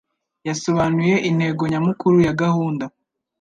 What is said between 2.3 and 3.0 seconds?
gahunda